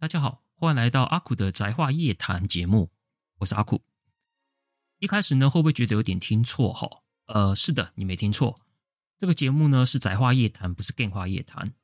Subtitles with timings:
[0.00, 2.88] 大家好，欢迎来到阿苦的宅话夜谈节目，
[3.40, 3.82] 我是阿苦。
[4.98, 6.72] 一开始呢，会不会觉得有点听错？
[6.72, 6.88] 哈，
[7.26, 8.56] 呃，是的，你没听错，
[9.18, 11.74] 这个节目呢是宅话夜谈，不是 Game 话夜谈。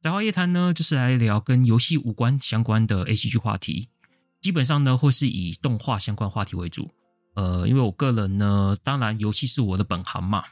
[0.00, 3.90] 宅话夜谈呢，就是来聊跟游戏无关相关的 ACG 话题，
[4.40, 6.90] 基本上呢会是以动画相关话题为主。
[7.34, 10.44] 呃，因为我个人呢，当然游戏是我的本行嘛，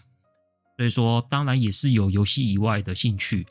[0.76, 3.46] 所以说当然也是有游戏以外的兴趣。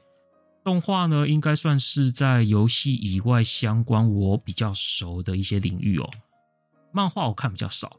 [0.64, 6.09] 动画呢，应该算是在游戏以外相关我比较熟的一些领域哦。
[6.91, 7.98] 漫画我看比较少，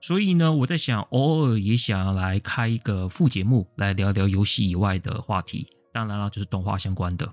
[0.00, 5.66] 所以呢，我在想，偶尔也想要来开一个副节目，来聊聊游戏以外的话题。
[5.92, 7.32] 当然了，就是动画相关的，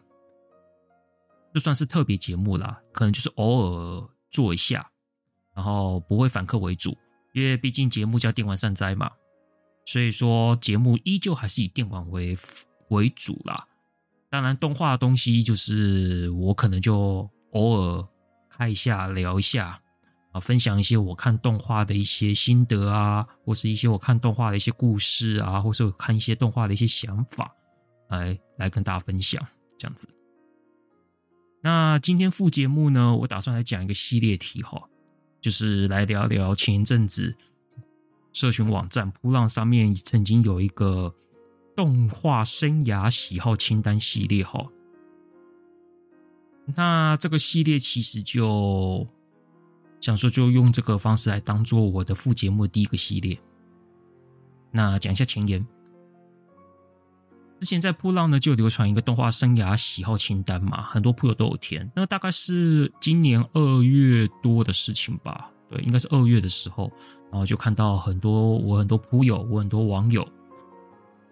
[1.53, 4.91] 就算是特别节目啦，可能就是偶尔做一下，
[5.55, 6.97] 然后不会反客为主，
[7.33, 9.11] 因为毕竟节目叫电玩善哉嘛，
[9.85, 12.37] 所以说节目依旧还是以电玩为
[12.89, 13.65] 为主啦。
[14.29, 18.05] 当然，动画的东西就是我可能就偶尔
[18.49, 19.81] 开一下聊一下
[20.31, 27.51] 啊，分享一些我看动画的一些心得啊，或是一些我看动画的一些故事啊，或是我看一些动画的一些想法。
[28.09, 29.39] 来来跟大家分享
[29.77, 30.09] 这样子。
[31.61, 34.81] 那今天副节目呢，我打算来讲一个系列题哈，
[35.39, 37.35] 就是来聊聊前一阵子
[38.33, 41.13] 社群网站噗浪上面曾经有一个
[41.79, 44.67] 动画生涯喜好清单系列哈。
[46.75, 49.07] 那这个系列其实就
[50.01, 53.39] 想说，就用这个方式来当做我的副节目第一个系列。
[54.71, 55.65] 那讲一下前言。
[57.61, 61.89] 之前在噗浪呢，就流传一个动画生涯喜好清单嘛，很多噗友都有填。
[61.95, 66.91] 那大概是今年二月多的事情吧，对，应该是二月的时候，
[67.31, 70.27] 然后就看到很多我很多噗友，我很多网友，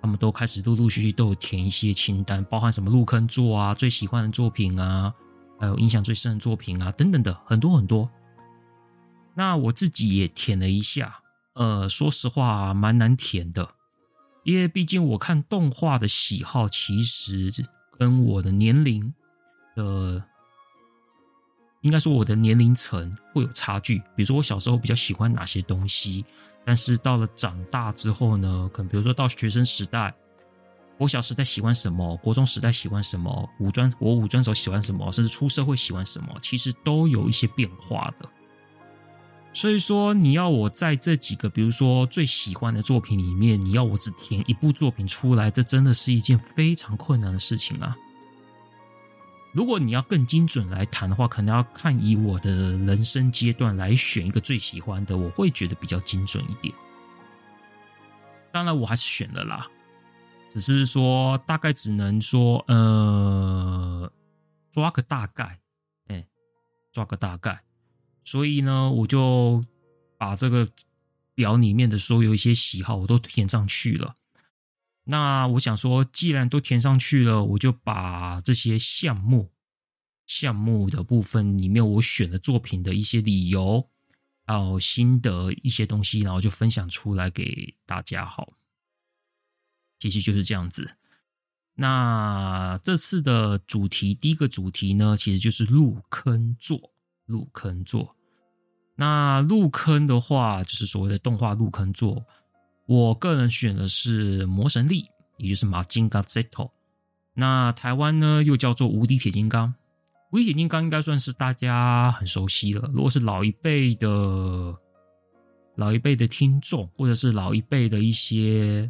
[0.01, 5.13] 他们都开始陆陆续续都有填一些清单，包含什么入坑作啊、最喜欢的作品啊，
[5.59, 8.09] 还有印象最深的作品啊等等的，很多很多。
[9.36, 11.19] 那我自己也填了一下，
[11.53, 13.69] 呃，说实话蛮难填的。
[14.43, 17.52] 因为毕竟我看动画的喜好，其实
[17.99, 19.13] 跟我的年龄
[19.75, 20.23] 的，
[21.81, 23.97] 应该说我的年龄层会有差距。
[24.15, 26.23] 比如说我小时候比较喜欢哪些东西，
[26.67, 30.14] 但是到了长大之后呢，可能比如说到学生时代，
[30.98, 38.28] 我小时代喜欢什么，国中时代喜欢什么，五专我五专时候喜欢什么，甚至出社会喜欢什么，其实都有一些变化的。
[39.54, 47.95] 所以说，你要我在这几个，比如说最喜欢的作品里面，你要我只填一部作品出来，这真的是一件非常困难的事情啊。
[49.57, 56.71] 如果你要更精准来谈的话，可能要看以我的人生阶段来选一个最喜欢的，我会觉得比较精准一点。
[58.51, 59.67] 当然，我还是选了啦，
[60.51, 64.11] 只是说大概只能说，呃，
[64.69, 65.59] 抓个大概，
[66.05, 66.27] 哎，
[66.91, 67.59] 抓个大概。
[68.23, 69.63] 所以呢，我就
[70.19, 70.69] 把这个
[71.33, 74.13] 表里面的所有一些喜好我都填上去了。
[75.09, 79.51] 那我想说，既然都填上去了，我就把这些项目、
[80.25, 83.87] 项目的部分里面我选的作品的一些理由，
[84.45, 88.25] 还有心得一些东西，然后就分享出来给大家。
[88.25, 88.49] 好，
[89.97, 90.97] 其实就是这样子。
[91.75, 96.91] 那这次的主题，第一个主题呢，其实就是入坑作，
[97.25, 98.17] 入坑作。
[98.95, 102.25] 那入坑的话，就是所谓的动画入坑作。
[102.87, 105.03] 我个人选的是《魔神力》，
[105.37, 106.49] 也就是马金刚 Z。
[107.33, 109.67] 那台湾呢，又叫做《无敌铁金刚》。
[110.31, 112.89] 《无敌铁金刚》应该算是大家很熟悉了。
[112.93, 114.73] 如果是老一辈的、
[115.75, 118.89] 老一辈的听众，或者是老一辈的一些。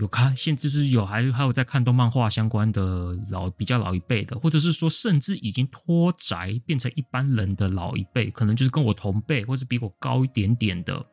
[0.00, 11.06] 有看，现在就是有，还还有在看动漫画相关的老比较老一辈的，或者是说甚至已经脱宅变成一般人的老一辈，可能就是跟我同辈，或是比我高一点点的，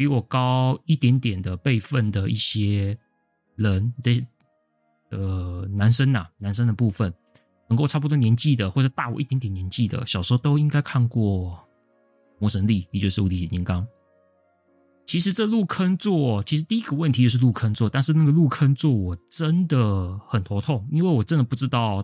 [0.00, 2.98] 比我高一点点的辈分的一些
[3.56, 4.26] 人的
[5.10, 7.12] 呃男生呐、男生的部分，
[7.68, 11.50] 能够差不多年纪的，或者大我一点点年纪的，小时候都应该看过
[12.38, 13.82] 《魔神力》，也就是《无敌铁金刚》。
[15.04, 22.02] 其实这入坑作，其实第一个问题就是入坑作，但是那个入坑作我真的很头痛，因为我真的不知道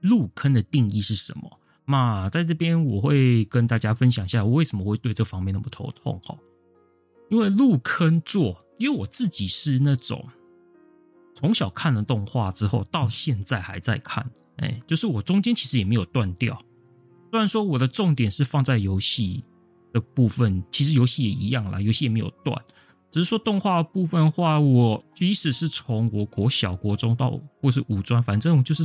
[0.00, 1.58] 入坑的定义是什么。
[1.86, 6.36] 那在这边我会跟大家分享一下，我为什么会对这方面那么头痛哈。
[7.30, 10.28] 因为入坑作，因为我自己是那种
[11.34, 16.60] 从小看了动画之后，到现在还在看，哎，就是我中间其实也没有断掉。
[17.30, 19.44] 虽然说我的重点是放在游戏。
[19.92, 22.62] 的部分其实游戏也一样啦，游戏也没有断，
[23.10, 28.84] 只是说动画部分的话，我即使是从我国小、国中到或是五专，反正就是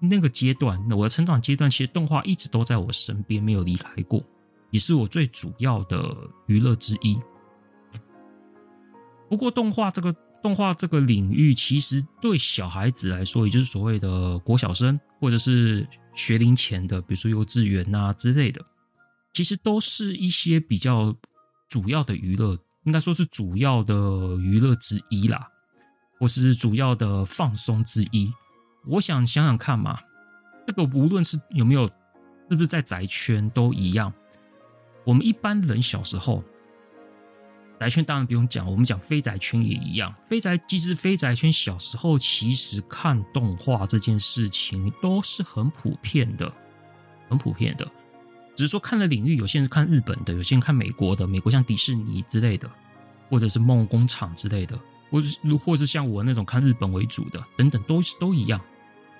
[0.00, 4.22] 那个阶段，我的成长阶段，其实动画一直都在我身边，没有离开过，
[4.70, 6.14] 也是我最主要的
[6.46, 7.18] 娱乐之一。
[9.28, 18.64] 不过，动画这个动画这个领域，其实对小孩子来说，也就是所谓的国小生，或者是学龄前的，比如说幼稚园啊之类的，
[19.32, 21.14] 其实都是一些比较
[21.68, 23.94] 主要的娱乐，应该说是主要的
[24.36, 25.48] 娱乐之一啦，
[26.18, 28.32] 或是主要的放松之一。
[28.88, 30.00] 我想想想看嘛，
[30.66, 31.86] 这个无论是有没有，
[32.48, 34.12] 是不是在宅圈都一样。
[35.04, 36.42] 我们一般人小时候，
[37.78, 40.14] 宅圈当然不用讲，我们讲非宅圈也一样。
[40.26, 46.50] 非宅其实非宅圈小时候其实看动画这件事情都是很普遍的，
[47.28, 47.86] 很普遍的。
[48.56, 52.68] 只是说看的领域，有些人是看日本的，有些人看美国的，美国像迪士尼之类的，
[53.28, 54.78] 或者是梦工厂之类的，
[55.10, 58.58] 或者是或者是像我那种看日本为主的，等等，都都一样。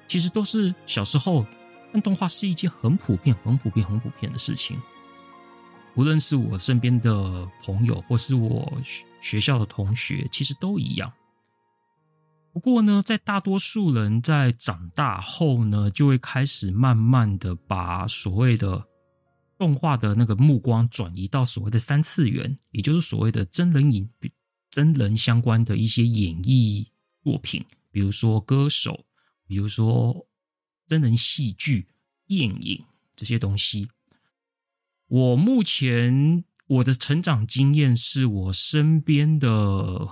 [0.09, 1.47] 其实都是小时候
[1.93, 4.77] 看动画是一件很普遍、很普遍、很普遍的事情。
[5.95, 8.73] 无论是我身边的朋友，或是我
[9.21, 11.13] 学校的同学，其实都一样。
[12.53, 18.85] 不过呢，在大多数人在长大后呢，就会开始慢慢的把所谓的
[19.59, 24.09] 动画的那个目光转移到所谓的三次元，也就是所谓的真人影、
[24.71, 26.87] 真人相关的一些演绎
[27.25, 29.05] 作品，比如说歌手。
[29.49, 30.29] 比如说
[30.87, 31.89] 真人戏剧、
[32.27, 32.85] 电影
[33.17, 33.89] 这些东西，
[35.09, 40.09] 我目前我的成长经验是我身边的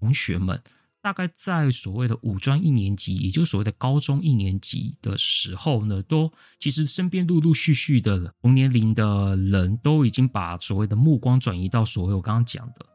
[0.00, 0.62] 同学们，
[1.02, 12.86] 大概在所谓的五专一年级，也就是所谓的高中一年级的时候呢，都其实身边陆陆续续的同年龄的人都已经把所谓的目光转移到所谓我刚刚讲的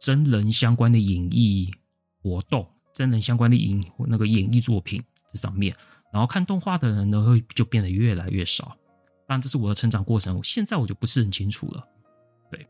[0.00, 1.70] 真人相关的演艺
[2.22, 5.02] 活动、真人相关的演那个演艺作品。
[5.38, 5.74] 上面，
[6.12, 8.76] 然后看动画的人呢，会就变得越来越少。
[9.28, 11.86] 当然，这是我的成长过程，现在我就不是很清楚了。
[12.50, 12.66] 对，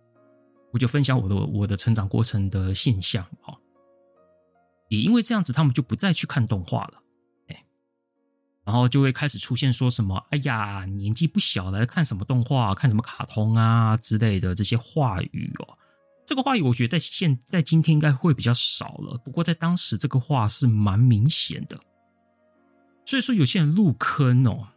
[0.73, 3.57] 我就分享我的我的成长过程的现象哈。
[4.89, 7.03] 也因为这样子，他们就不再去看动画了。
[7.49, 7.65] 哎，
[8.65, 15.79] 然后就会开始出现说什么：“哎呀，年纪不小了，看什么动画，看什么卡通啊之类的这些话语哦。”
[16.27, 19.17] 这个话语，我觉得在现在今天应该会比较少了。
[19.25, 21.79] 不过在当时，这个话是蛮明显的。
[23.09, 24.69] 所以说有些人入坑哦，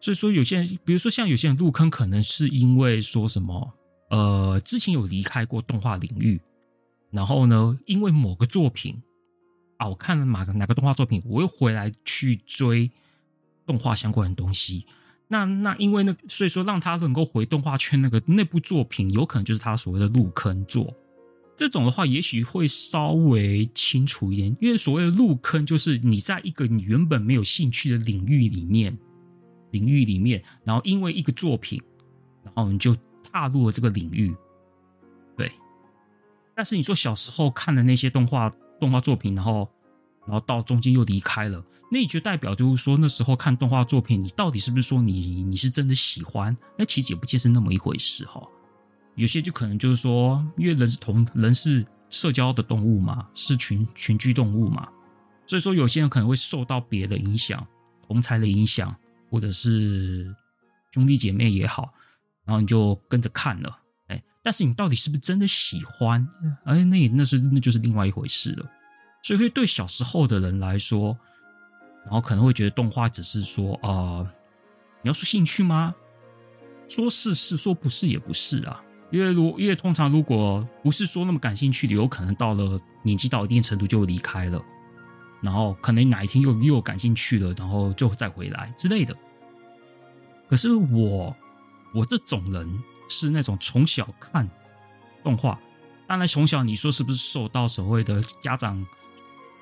[0.00, 3.72] 所以说有些人，比如说像有些人入坑，可能是因为说什么，
[4.10, 6.40] 呃，之前有离开过动画领域，
[7.12, 9.00] 然后呢，因为某个作品
[9.76, 12.90] 啊，我看了哪个哪个动画作品，我又回来去追
[13.64, 14.84] 动画相关的东西，
[15.28, 20.92] 那那因为那所以说让他能够回动画圈，那个那部作品，有可能就是他所谓的入坑作。
[21.56, 28.98] 这种的话，也许会稍微清楚一点，因为所谓的入坑，就是你在一个你原本没有兴趣的领域里面，
[29.70, 31.80] 领域里面，然后因为一个作品，
[32.42, 34.34] 然后你就踏入了这个领域，
[35.36, 35.52] 对。
[36.56, 38.50] 但是你说小时候看的那些动画
[38.80, 39.70] 动画作品，然后
[40.26, 46.54] 然后到中间又离开了，那也就代表就是说那时候看动画作品，你到底是不是说你你是真的喜欢？
[46.76, 48.44] 那其实也不见是那么一回事哈。
[49.16, 54.88] 有些就可能就是说，因为人是同人是社交的动物嘛，是群群居动物嘛，
[55.46, 57.66] 所以说有些人可能会受到别的影响，
[58.06, 58.94] 同才的影响，
[59.30, 60.34] 或者是
[60.90, 61.92] 兄弟姐妹也好，
[62.44, 63.78] 然后你就跟着看了，
[64.08, 66.26] 哎，但是你到底是不是真的喜欢？
[66.64, 68.66] 哎，那也那是那就是另外一回事了。
[69.22, 71.16] 所以会对小时候的人来说，
[72.04, 74.28] 然后可能会觉得动画只是说啊、呃，
[75.02, 75.94] 你要说兴趣吗？
[76.86, 78.83] 说是是，说不是也不是啊。
[79.14, 84.60] 因为如因为通常如果不是说那么感兴趣的，有可能到了年纪到一定程度就离开了，
[85.40, 89.16] 然后可能哪一天又又感兴趣了，然后就再回来之类的。
[90.48, 91.32] 可是我
[91.94, 94.50] 我这种人是那种从小看
[95.22, 95.60] 动画，
[96.08, 98.84] 当然从小你说是不是受到所谓的家长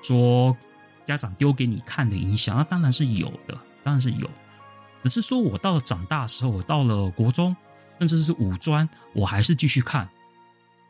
[0.01, 0.57] 说
[1.05, 2.57] 家长丢给你看的影响？
[2.57, 4.27] 那当然是有的，当然是有。
[5.03, 7.55] 只是说我到了长大的时候，我到了国中。
[8.07, 10.09] 甚至是五专，我还是继续看，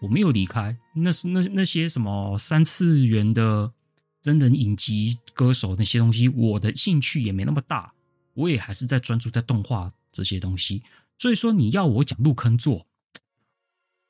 [0.01, 0.77] 我没有离开。
[0.93, 3.71] 那是那那些什么三次元的
[4.21, 7.93] 真人影集、歌手那些东西，我的兴趣也没那么大，
[8.33, 10.83] 我也还是在专注在动画这些东西。
[11.17, 12.87] 所以说，你要我讲入坑做，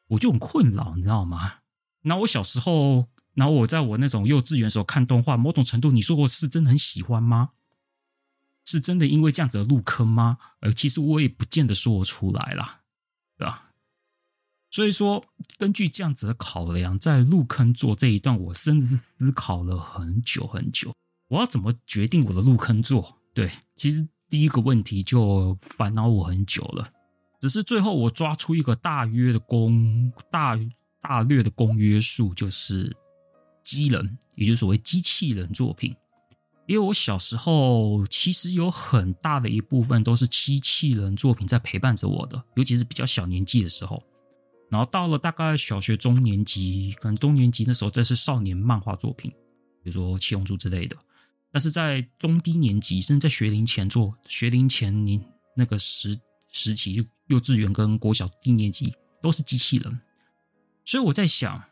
[0.08, 1.56] 我就很困扰，你知道吗？
[2.04, 7.52] 那我小时候，然后我在我那种幼稚园时候看动画，某种程度，你说我是真的很喜欢吗？
[8.66, 10.38] 是真的因为这样子的入坑吗？
[10.62, 12.83] 呃，其实我也不见得说我出来啦。
[13.46, 13.70] 啊？
[14.72, 15.24] 所以说，
[15.60, 20.92] 根据这样子的考量，在入坑做这一段，我甚至是思考了很久很久，
[21.30, 23.20] 我要怎么决定我的入坑做？
[23.36, 26.90] 对，其实第一个问题就烦恼我很久了，
[27.40, 30.60] 只是最后我抓出一个大约的公大
[31.00, 32.96] 大略的公约数，就是
[33.62, 35.96] 机人，也就是所谓机器人作品。
[36.66, 44.02] 因为我小时候其实有很大的一部分都是机器人作品在陪伴着我的，尤其是比较小年纪的时候。
[44.72, 49.30] 然后到了大概小学中年级，可能中年级的时候，这是少年漫画作品，
[49.84, 50.98] 比如说《七龙珠》之类的。
[51.52, 55.24] 但是在中低年级，甚至在学龄前做学龄前年
[55.56, 56.18] 那个时
[56.52, 58.92] 时期，幼稚园跟国小低年级
[59.22, 60.00] 都是机器人。
[60.84, 61.64] 所以我在想，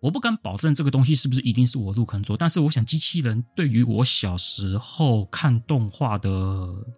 [0.00, 6.30] 我不敢保证这个东西是不是一定是我入坑做，但是我想机器人对于我小时候看动画的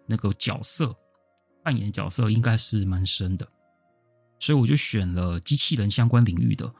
[0.06, 0.94] 那个角色
[1.62, 3.46] 扮演角色，应该是蛮深的。
[4.40, 6.70] 所以我就选了机器人相关领域的。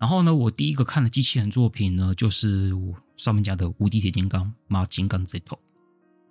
[0.00, 5.42] 然后呢，我第一个看的机器人作品呢，就是我上面讲的《无敌铁金刚》马金刚 Z。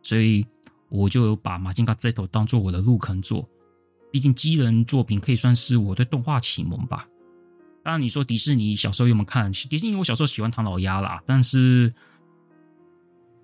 [0.03, 0.45] 所以
[0.89, 3.47] 我就把马金刚 Z 当做我的入坑作。
[4.11, 7.05] 毕竟机人作品可以算是我对动画启蒙吧。
[7.87, 9.49] 当然，你说迪士尼小时候有没有看？
[9.49, 11.93] 迪士尼我小时候喜欢唐老鸭啦，但是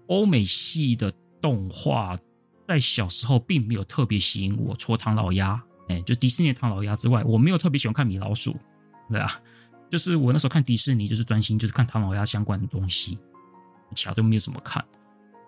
[0.07, 1.09] 欧美系的
[1.41, 2.17] 动画
[2.67, 5.63] 在小时候并没有特别吸引我，除了唐老鸭。
[5.87, 8.53] 哎，就迪士尼的唐老鸭之外，我没有特别喜欢看米老鼠，
[9.09, 9.39] 对啊，
[9.89, 13.17] 就是我那时候看迪士尼，就是专心就是看唐老鸭相关的东西，
[13.95, 14.83] 其他都没有怎么看。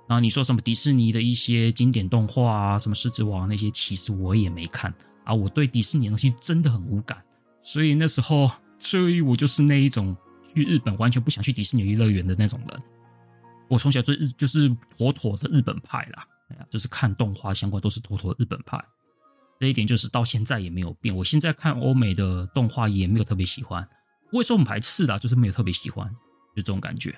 [0.08, 4.94] 然后你说什么迪士尼的一些经典动画啊，什么狮子王那些，其实我也没看
[5.26, 5.34] 啊。
[5.34, 7.22] 我对迪士尼的东西真的很无感，
[7.62, 8.50] 所以那时候，
[8.86, 10.16] 所以我就是那一种
[10.48, 12.82] 去日本完全不想去迪士尼乐园的那种人。
[13.68, 18.80] 我从小就日就是妥妥的日本派啦，哎呀，就是看动画相关都是妥妥的日本派。
[19.60, 21.16] 这一点就是到现在也没有变。
[21.16, 23.88] 我现在看欧美的动画也没有特别喜欢，
[24.30, 26.08] 不会说很排斥啦，就是没有特别喜欢，
[26.56, 27.18] 就这种感觉。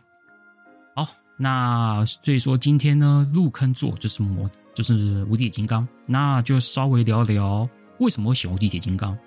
[0.95, 1.05] 好，
[1.37, 7.67] 那所以说今天呢，入坑作就是魔，就是无敌金刚，那就稍微聊聊
[7.99, 9.17] 为什么会喜欢无敌铁金刚，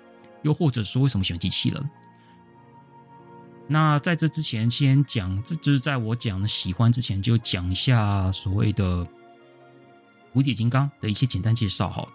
[0.41, 1.89] 又或者说为什么喜欢机器人。
[3.71, 9.07] 那在这之前，先讲，这就是在我讲喜欢之前，就讲一下所谓的
[10.33, 12.05] 无铁金刚的一些简单介绍哈。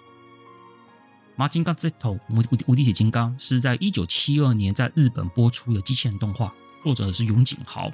[1.35, 1.91] 马金刚 Z
[2.29, 7.91] 无无敌铁金刚是在一九七二年在日本播出的机器人动画，作者是永井豪。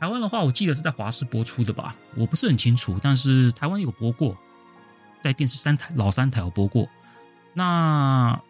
[0.00, 4.36] 台湾的话，我记得是在华视播出的吧，我不是很清楚，但是台湾有播过，
[5.22, 6.88] 在电视三台老三台有播过。
[7.54, 8.40] 那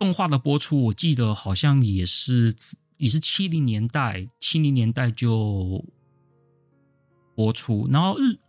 [0.00, 2.52] 动画的播出，我记得好像也是
[2.96, 5.84] 也是七零年代，七零年代就
[7.36, 8.40] 播出，然后日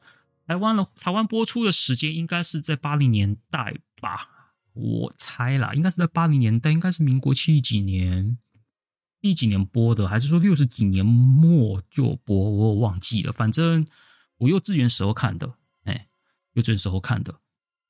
[0.47, 3.75] 台湾的台湾播出的时间应该是在八零年代。
[4.01, 4.27] 吧，
[4.73, 8.39] 我猜啦，应该是在八零年代，应该是民国七几年，
[9.21, 12.35] 七几年播的，还是说六十几年末就播？
[12.35, 13.31] 我忘记了。
[13.31, 13.85] 反正
[14.37, 15.53] 我幼稚园时候看的，
[15.83, 16.07] 哎，
[16.53, 17.41] 幼稚园时候看的。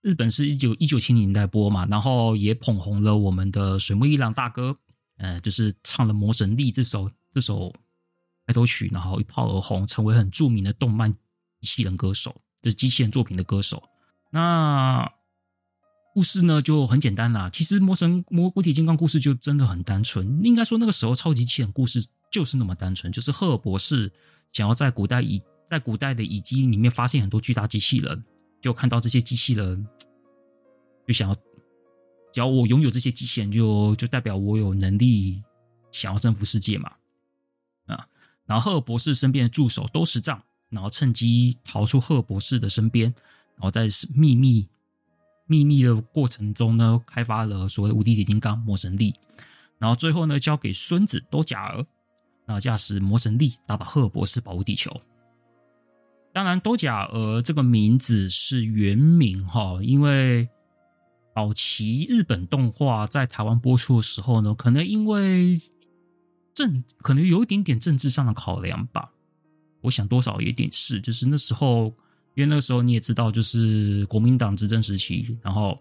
[0.02, 4.76] 日本是一九一九七零年代播嘛，然后也捧红了我们的水木一郎大哥，
[5.18, 7.72] 呃，就是唱了《魔神力》这首这首
[8.48, 11.14] 开头曲，然后一炮而红，成为很著名的动漫
[11.60, 13.84] 机器人歌手，就是机器人作品的歌手。
[14.32, 15.12] 那
[16.16, 20.44] 故事呢就很简单啦，其实魔神魔无敌铁金刚故事就真的很单纯。
[20.44, 24.12] 应该说那个时候超级机器人故事就是那么单纯，就是赫尔博士
[24.52, 28.24] 想要在古代以在古代的遗迹里面发现很多巨大机器人，
[28.62, 29.86] 就看到这些机器人，
[31.08, 31.36] 就想要，
[32.32, 35.44] 只要我拥有这些机器人就，就代表我有能力
[35.92, 36.94] 想要征服世界嘛，
[37.88, 38.08] 啊，
[38.46, 43.14] 然后赫尔博士身边的助手都识账，然后趁机逃出赫尔博士的身边，
[43.56, 44.70] 然后在秘密。
[45.48, 49.14] 秘密的过程中呢，开发了所谓的无敌铁金刚魔神力，
[49.80, 51.86] 然后最后呢，交给孙子多贾儿，
[52.46, 54.98] 那驾驶魔神力打倒赫尔博士，保护地球。
[56.34, 60.48] 当然，多甲儿这个名字是原名哈，因为
[61.36, 65.62] 早期日本动画在台湾播出的时候呢，可能因为
[66.54, 69.12] 政，可能有一点点政治上的考量吧，
[69.82, 71.94] 我想多少有点是，就是那时候。
[72.34, 75.78] 因为那个时候你也知道，就是国民党执政时期，然后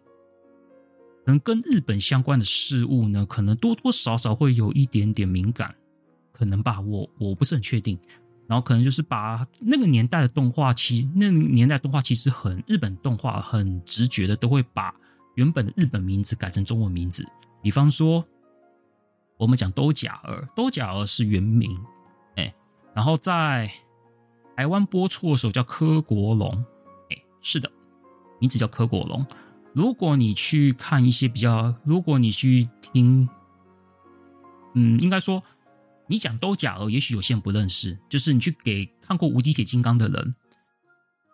[1.25, 5.73] 可能跟日本相关的事物呢，可能多多少少会有一点点敏感，
[6.33, 7.97] 可能吧，我我不是很确定。
[8.51, 14.93] 然后可能就是把那个年代的动画，其那个年代动画其实很日本动画很直觉的都会把
[15.37, 17.25] 原本的日本名字改成中文名字，
[17.63, 18.25] 比方说
[19.37, 21.79] 我们讲兜甲儿，兜甲儿是原名，
[22.35, 22.53] 哎，
[22.93, 23.71] 然后在。
[24.57, 26.53] 台湾播出的时候叫柯国龙，
[27.09, 27.73] 哎，是的，
[28.39, 29.27] 名字叫柯国龙。
[29.73, 33.27] 如果你去看一些比较，如果你去听，
[34.75, 35.43] 嗯，应该说
[36.11, 37.97] 你讲兜甲儿，也许有些人不认识。
[38.09, 40.35] 就是你去给看过《无敌铁金刚》的人，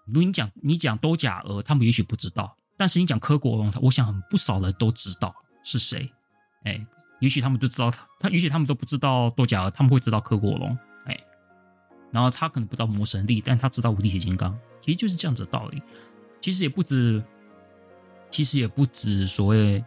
[0.05, 6.13] 如果你讲你讲多甲鹅，他们也许不知道，但是你讲柯国龙，我想很不少人都知道是谁。
[6.65, 6.87] 哎，
[7.21, 10.77] 也许他们都知道他，他也许他们都不知道多甲鹅，他们会知道柯国龙。
[11.07, 11.19] 哎，
[12.13, 15.83] 然后他可能不知道魔神力，但他知道无敌铁金刚，其实就是这样子的道理。
[16.39, 17.25] 其实也不止，
[18.31, 19.83] 其实也不止所谓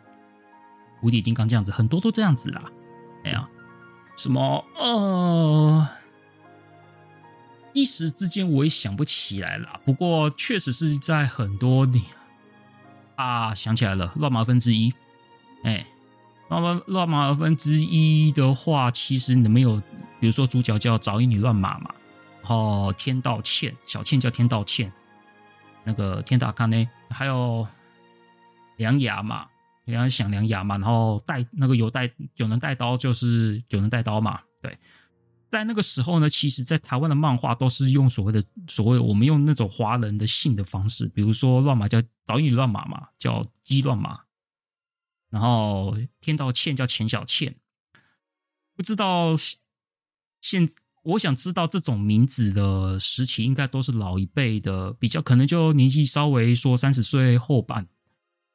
[1.04, 2.64] 无敌金刚这样子，很多都这样子啦。
[3.24, 3.48] 哎呀，
[4.20, 5.88] 什么呃。
[7.72, 12.04] 一时之间我也想不起来了，不过确实是在很多你
[13.16, 14.94] 啊，想起来了，乱马分之一，
[15.64, 15.86] 哎，
[16.50, 19.82] 乱马乱马分之一的话，其实你没有，
[20.20, 21.94] 比如说主角叫早乙女乱马嘛，
[22.42, 24.92] 然后天道歉，小倩叫天道歉，
[25.86, 27.66] 那个天道看呢，还有
[28.78, 29.46] 良牙嘛，
[29.90, 34.78] 良牙响良牙嘛，然后带那个有带九能带刀就是九能带刀嘛，对。
[35.50, 44.20] 在那个时候呢，其实，在台湾的漫画都是用所谓的所谓我们用那种华人的姓的方式，比如说乱马叫早乙乱马嘛，叫鸡乱马，
[45.32, 47.56] 然后天道歉叫钱小倩。
[48.76, 49.36] 不知道
[50.40, 50.70] 现，
[51.02, 57.88] 我想知道这种名字的时期，应该都是老一辈的，比较可能就年纪稍微说三十岁后半、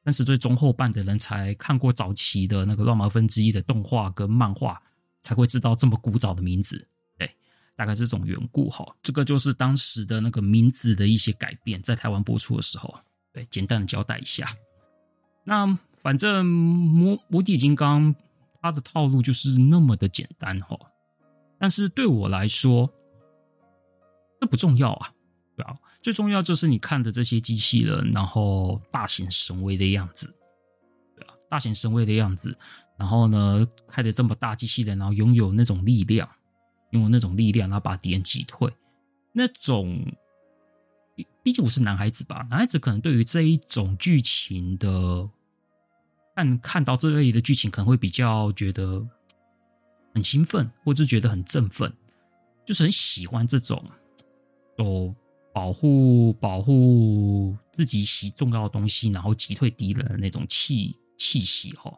[0.05, 4.81] 三十岁中后半的人才看过早期的那个乱麻分之一的动画跟漫画。
[5.27, 7.35] 才会知道这么古早的名字，对，
[7.75, 8.87] 大概这种缘故哈。
[9.03, 12.95] 这个就是当时的那个名字的一些改变，在台湾播出的时候，
[13.33, 14.55] 对，简单的交代一下。
[15.45, 18.15] 那反正魔无底金刚
[18.61, 20.79] 它的套路就是那么的简单哈，
[21.59, 22.93] 但是对我来说，
[24.39, 25.14] 这不重要啊，
[26.05, 30.27] 最重要就是你看的这些机器人，然后大显神威的样子，
[31.17, 31.33] 对吧？
[31.49, 32.55] 大显神威的样子。
[32.99, 36.29] 然后呢，开的这么大机器人，然后拥有那种力量，
[36.91, 38.71] 拥有那种力量，然后把敌人击退，
[39.33, 39.99] 那种，
[41.43, 45.27] 毕竟我是男孩子吧，男孩子可能对于这一种剧情的，
[46.37, 49.03] 看看到这类的剧情，可能会比较觉得
[50.15, 51.91] 很兴奋，或者觉得很振奋，
[52.67, 53.83] 就是很喜欢这种，
[54.77, 55.15] 哦
[55.55, 61.97] 保护保护自己喜重要的东西，然后击退敌人的那种气气息哈。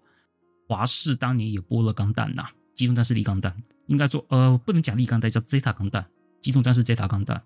[0.69, 2.43] 华视当年也播了钢弹呐，
[2.75, 3.51] 《机动战士力钢弹》
[3.87, 6.03] 应该说，呃，不能讲力钢弹，叫 Zeta 钢弹，
[6.43, 7.39] 《机动战士 Zeta 钢弹》。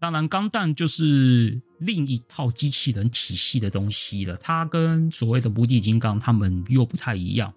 [0.00, 7.54] 当然，钢弹就是另一套机器人体系的东西了，它跟所谓的无敌金刚他们又不太一样。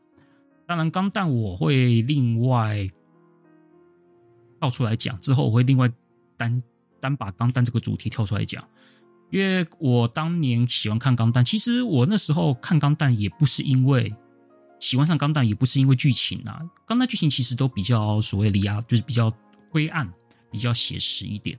[0.68, 2.88] 当然，钢弹我会另外
[4.60, 5.92] 跳出来讲，之后我会另外
[6.38, 6.62] 单
[7.06, 8.64] 单把钢弹这个主题跳出来讲，
[9.32, 14.14] 因为我当年喜欢看钢弹，其实我那时候看钢弹也不是因为。
[14.78, 19.32] 喜欢上钢弹也不是因为剧情啊，钢弹剧情其实都比较所谓的啊，就是比较
[19.72, 20.08] 灰暗，
[20.52, 21.58] 比较写实一点。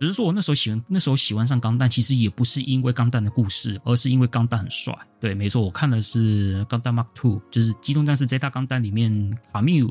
[0.00, 4.92] 只是说我那时候喜欢，那时候喜欢上钢弹，其实也不是因为钢弹的故事，而是因为钢弹很帅。
[5.20, 9.88] 对，没错，我看的是钢弹 Mark Two，就是《机动战士 Z》大钢弹》里面卡缪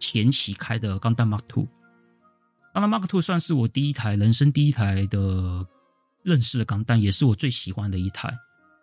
[0.00, 1.68] 前期开的钢弹 Mark Two。
[2.72, 5.66] 当然 Mark Two 算是我第一台人生第一台的
[6.22, 8.32] 认识的钢弹，也是我最喜欢的一台。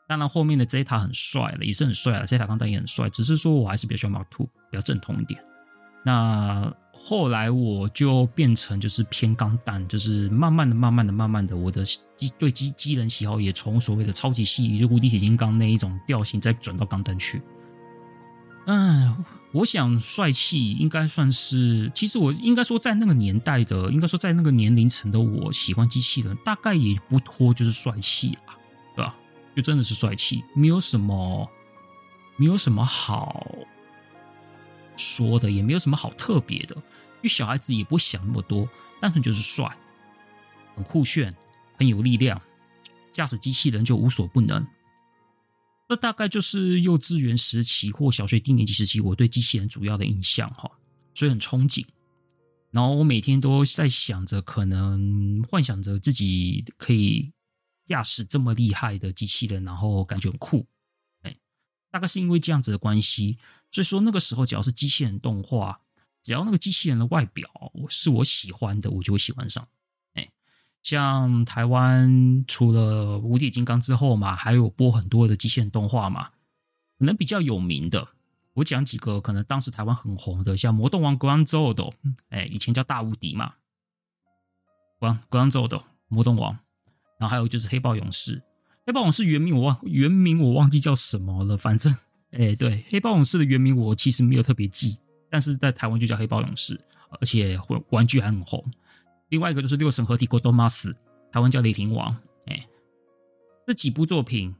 [0.07, 2.25] 当然，后面的 Zeta 很帅了，也是很帅了。
[2.25, 5.39] Zeta 钢弹也很帅，只是说我还是比较喜欢 Mark Two，比较正统一点。
[6.03, 17.41] 那后来我就变成就是偏钢弹，就是慢慢的、慢慢的、慢慢的，我的机对机机人喜好也从所谓的超级细，就无敌铁金刚那一种调性，再转到钢弹去。
[18.65, 19.15] 嗯，
[19.51, 28.55] 我想帅气应该算是，其实我应该说在那个年代的，应该说在那个年龄层的，我喜欢机器人，大概也不脱就是帅气啊。
[28.95, 29.15] 对吧
[29.55, 31.49] 就真的是帅气，没有什么，
[32.35, 33.45] 没有什么好
[34.95, 36.75] 说的，也没有什么好特别的。
[36.75, 38.69] 因为小孩子也不想那么多，
[39.01, 39.75] 单纯就是帅，
[40.75, 41.33] 很酷炫，
[41.77, 42.41] 很有力量，
[43.11, 44.65] 驾驶机器人就无所不能。
[45.89, 50.71] 这大概就是幼稚园时期或小学低年级时期我对机器人主要的印象哈，
[51.13, 51.85] 所以很憧憬。
[52.71, 57.33] 然后我每天都在想着，可能幻想着自己可以。
[57.85, 60.67] 驾驶这么厉害的机器人，然后感觉很酷，
[61.23, 61.35] 哎，
[61.89, 63.39] 大概是因为这样子的关系，
[63.71, 65.81] 所以说那个时候只要是机器人动画，
[66.21, 67.49] 只要那个机器人的外表
[67.89, 69.67] 是我喜欢的，我就会喜欢上。
[70.81, 76.29] 像台湾除了无敌金刚之后嘛，还有播很多的机器人动画嘛，
[76.97, 78.07] 可能比较有名的，
[78.53, 81.91] 我讲几个可能当时台湾很红的，像魔动王 Grand Zord，
[82.29, 83.53] 哎，以前叫大无敌嘛
[84.99, 86.57] ，Grand Grand Zord 魔动王。
[87.19, 88.41] 然后还有就是黑豹勇士，
[88.85, 91.93] 黑豹勇士原名我忘原名我忘记叫什么了，反正
[92.31, 94.97] 哎对，黑豹勇士的原名我其实没有特别记，
[95.29, 96.79] 但是在台湾就叫黑豹勇士，
[97.19, 98.63] 而且玩玩具还很红。
[99.29, 100.93] 另外一个就是六神合体 GODOMAS，
[101.31, 102.11] 台湾叫《雷霆王》。
[102.47, 102.67] 哎，
[103.65, 104.53] 这几部作品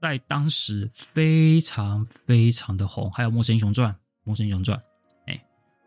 [0.00, 3.92] 在当时非常非常的红，还有《魔神英雄传》
[4.24, 4.78] 《魔神英雄传》，
[5.26, 5.44] 哎，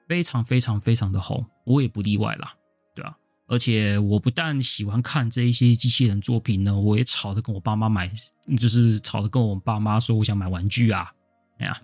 [0.08, 2.54] 非常非常非常的红，我也不例外啦，
[2.96, 3.18] 对吧？
[3.48, 8.10] 而且我不但喜欢看这一些机器人作品呢，我也吵着跟我爸妈买，
[8.58, 11.12] 就是吵着跟我爸妈说我想买玩具啊，
[11.58, 11.82] 哎呀，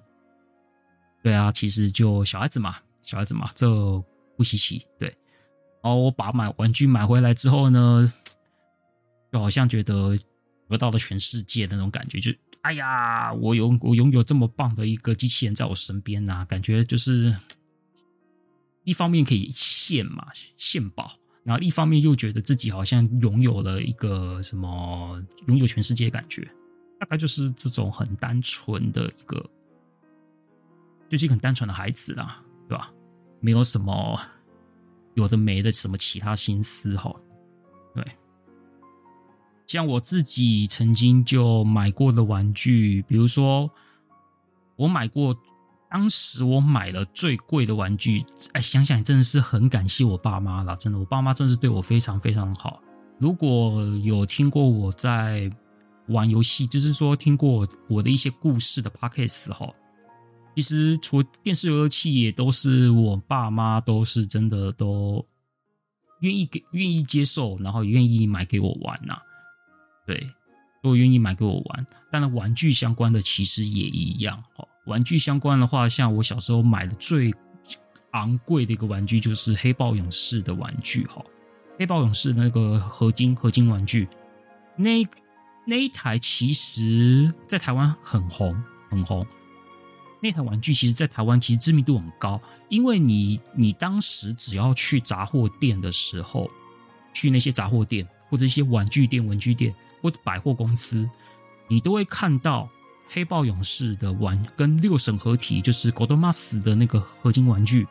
[1.23, 3.67] 对啊，其实就小孩子嘛，小孩子嘛，这
[4.38, 5.12] 不稀奇，对。
[5.82, 8.12] 然后我把买玩具买回来之后呢，
[9.32, 10.18] 就好像觉得
[10.68, 17.34] 得到了全世界那种感觉，就哎呀，我有我拥有这么棒的一个机器人在我身边呐、感觉就是
[18.84, 21.13] 一方面可以献嘛，献宝，
[21.46, 26.46] 然后一方面又觉得自己好像拥有了一个什么拥有全世界的感觉，
[27.00, 29.50] 大概就是这种很单纯的一个，
[31.08, 32.92] 就是一个很单纯的孩子啦，对吧？
[33.39, 34.20] 没有什么。
[35.19, 37.13] 有的没的什么其他心思哈，
[37.93, 38.03] 对，
[39.67, 43.69] 像我自己曾经就买过的玩具，比如说
[44.77, 45.36] 我买过，
[45.91, 52.82] 当时我买了最贵的玩具，哎，想想真的是很感谢我爸妈了，真的，我爸妈真是对我非常非常好。
[53.19, 55.51] 如果有听过我在
[56.08, 59.69] 玩游戏，就是说听过我的一些故事的 Podcast 哈。
[60.60, 65.26] 其实，除电视游乐器，也都是我爸妈都是真的都
[66.19, 69.22] 愿意给、愿意接受，然后也愿意买给我玩呐、啊。
[70.06, 70.30] 对，
[70.84, 71.88] 都愿意买给我玩。
[72.12, 74.38] 当然，玩具相关的其实也一样。
[74.54, 77.34] 哈，玩具相关的话，像我小时候买的最
[78.12, 81.06] 昂贵的一个玩具，就是黑豹勇士的玩具。
[81.06, 81.24] 哈，
[81.78, 84.10] 黑豹勇士那个合金合金玩具，
[84.76, 85.08] 那
[85.65, 89.26] 那一台其实在台湾很红，很红。
[90.21, 96.51] 那台玩具其实，在台湾其实知名度很高，因为你你当时只要去杂货店的时候，
[97.13, 101.10] 去那些杂货店或者一些玩具店、文具店或者百货公司，
[101.69, 102.69] 你都会看到
[103.08, 107.88] 黑豹勇士的玩跟六神合体，就是 Godmas 的那个合金玩具，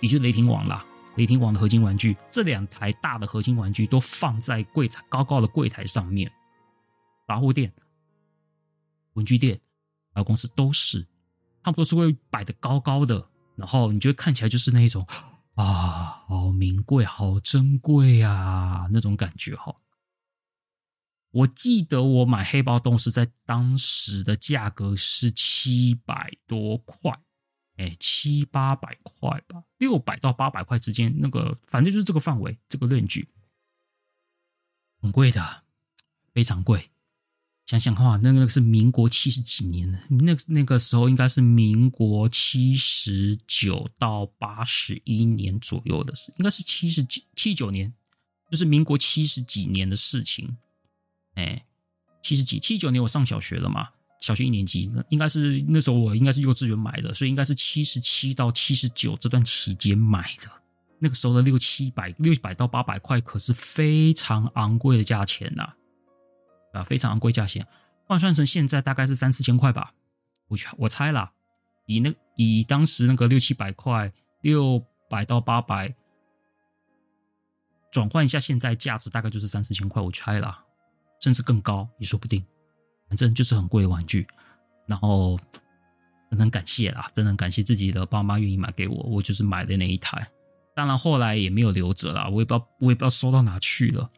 [0.00, 6.30] 也就是雷霆王啦，雷霆王的合金玩具，这两台大的合金玩具都放在柜台高高的柜台上面，
[7.26, 7.72] 杂货店、
[9.14, 9.60] 文具店、
[10.12, 11.04] 百货公司都是。
[11.66, 15.04] 差不多是会摆得高高的，然后你就会看起来就是那一种
[15.56, 19.74] 啊，好名贵、好珍贵啊那种感觉哈。
[21.32, 27.10] 我记得我买黑豹斗士在当时的价格是七百多块，
[27.78, 33.28] 哎，七八百块吧，六百到八百块之间，那个反正就是这个范围，这个论据，
[35.00, 35.64] 很贵的，
[36.32, 36.92] 非常贵。
[37.66, 47.92] 想想看，那个是民国七十几年的，那那个时候应该是民国七十九到八十一年左右的事，应该是七十几、七九年，
[48.52, 50.56] 就是民国七十几年的事情。
[51.34, 51.64] 哎，
[52.22, 53.88] 七十几、七九年我上小学了嘛，
[54.20, 60.48] 小学一年级，应该是那时候我应该是幼稚园买的，所以应该是七十七到七十九这段期间买的。
[61.00, 65.74] 那个时候的六七百、六百到八百块，可是非常昂贵的价钱呐、
[66.76, 67.66] 啊，非常昂贵价钱，
[68.06, 69.92] 换算成现在大概是三四千块吧，
[70.48, 71.32] 我去我猜啦，
[71.86, 74.12] 以那以当时那个六七百块，
[74.42, 75.94] 六百到八百，
[77.90, 80.64] 转换一下现在价值大概就是三四千块，我猜啦，
[81.20, 82.44] 甚至更高也说不定，
[83.08, 84.26] 反正就是很贵的玩具，
[84.86, 85.38] 然后
[86.30, 90.28] 真的很感谢啦，真的很感谢自己的爸妈愿意买给我，我就是买的那一台，
[90.74, 94.08] 当然后来也没有留着啦，我也不知道我也不知道收到哪去了。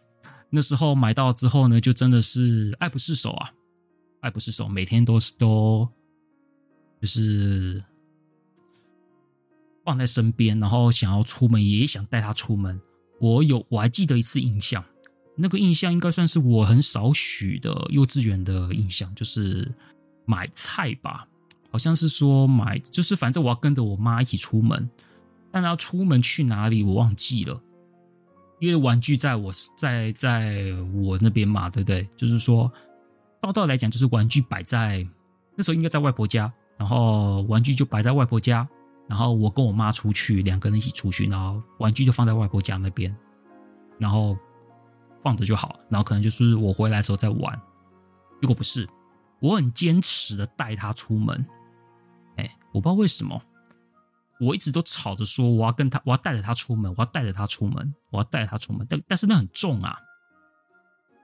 [0.50, 3.52] 那时候买到之后呢，就真的是爱不释手啊，
[4.20, 5.88] 爱不释手，每天都是都
[7.00, 7.84] 就是
[9.84, 12.80] 放在身边，然后想要出门也想带它出门。
[13.20, 14.84] 我有我还记得一次印象，
[15.36, 19.70] 那个印象应该算是我很少许的幼稚园的印象，就是
[20.24, 21.28] 买菜吧，
[21.70, 24.88] 好像是说买，就是反正我要跟着我妈一起出门，
[25.50, 27.60] 但要出门去哪里我忘记了。
[28.58, 32.08] 因为玩具在我在在我那边嘛，对不对？
[32.16, 32.70] 就是说，
[33.40, 35.06] 照道理来讲，就是玩具摆在
[35.54, 38.68] 那时候应该在外婆家，然后玩具就摆在外婆家，
[39.08, 43.14] 然后我跟我妈出去，两个人一起出去，然后玩具就放在外婆家那边，
[43.98, 44.36] 然后
[45.22, 47.60] 放着就好，然后可能就是我回来的时候再玩。
[48.40, 48.88] 如果不是，
[49.40, 51.46] 我很坚持的带他出门，
[52.36, 53.40] 哎，我不知道为什么。
[54.40, 58.86] 我一直都吵着说我要跟他，我要带着他出门，我要带着他出门，我要带着他出门。
[58.88, 59.98] 但但是那很重啊，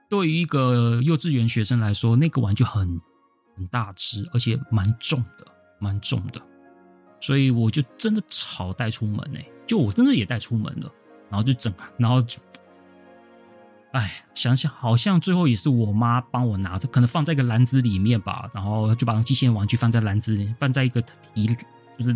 [0.09, 2.99] 对于一个幼稚园学生来说，那个玩具很
[3.55, 5.45] 很大只，而且蛮重的，
[5.79, 6.41] 蛮重的。
[7.21, 10.91] 所以我就真的吵带出门呢，就我真的也带出门了，
[11.29, 12.37] 然后就整，然后就，
[13.93, 21.47] 哎，想想好像最后也是我妈帮我拿着，可能放在一个篮子里面吧，然后就把那机械玩具放在篮子里，放在一个提，
[21.97, 22.15] 就是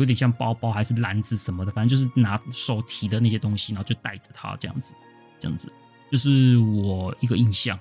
[0.00, 4.94] 有点像包包还是篮子什么的，反正就是拿手提的那些东西，然后就带着它这样子，
[5.38, 5.68] 这样子，
[6.10, 7.78] 就是我一个印象，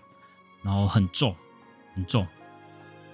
[0.62, 1.36] 然后很重，
[1.96, 2.28] 很重，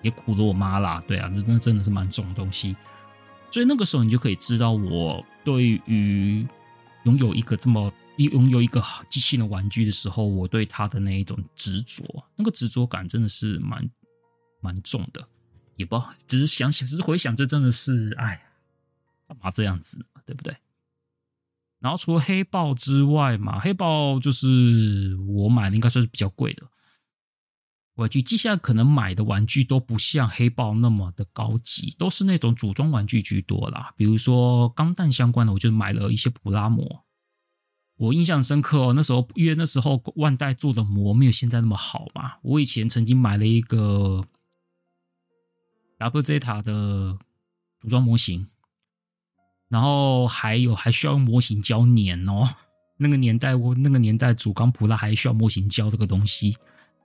[0.02, 2.76] 也苦了我妈啦，对啊，那真的是蛮重的东西，
[3.50, 6.46] 所以那个时候你就可以知道我对于
[7.04, 7.92] 拥有一个这么。
[8.18, 12.02] 拥有一个机器人玩具的时候，我对它的那一种执着，
[12.38, 13.90] 那个执着感真的是蛮
[14.62, 15.22] 蛮重的。
[15.76, 18.42] 也不好，只是想想，只是回想，这真的是，哎，
[19.28, 20.56] 干嘛这样子，对不对？
[21.80, 26.64] 然后除了黑豹之外嘛，黑豹就是我买的，应该算是比较贵的
[27.96, 28.22] 玩具。
[28.22, 33.94] 接下来可能买的玩具都不像黑豹那么的高级，都是那种组装玩具居多啦。
[33.96, 37.06] 比如说钢弹相关的，我就买了一些普拉摩。
[37.98, 42.34] 我印象深刻哦，那时候因为那时候万代做的模没有现在那么好嘛。
[42.42, 44.26] 我以前曾经买了一个
[46.00, 47.18] Double Zeta 的
[47.80, 48.48] 组装模型，
[49.70, 52.48] 然后还有还需要用模型胶粘哦。
[52.98, 56.56] 那个年代我那个年代煮钢普拉还需要模型胶这个东西，